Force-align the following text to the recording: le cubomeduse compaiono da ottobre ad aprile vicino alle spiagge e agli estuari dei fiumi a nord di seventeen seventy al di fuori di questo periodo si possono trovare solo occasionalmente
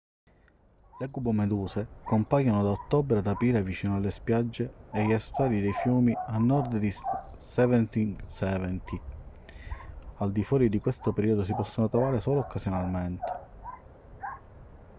le 0.99 1.07
cubomeduse 1.15 1.81
compaiono 2.05 2.63
da 2.63 2.71
ottobre 2.71 3.19
ad 3.19 3.27
aprile 3.27 3.61
vicino 3.61 3.97
alle 3.97 4.09
spiagge 4.09 4.73
e 4.91 5.01
agli 5.01 5.11
estuari 5.11 5.61
dei 5.61 5.73
fiumi 5.73 6.11
a 6.11 6.35
nord 6.39 6.77
di 6.79 6.91
seventeen 7.37 8.15
seventy 8.25 8.99
al 10.15 10.31
di 10.31 10.43
fuori 10.43 10.69
di 10.69 10.79
questo 10.79 11.13
periodo 11.13 11.45
si 11.45 11.53
possono 11.53 11.87
trovare 11.87 12.19
solo 12.19 12.39
occasionalmente 12.39 13.33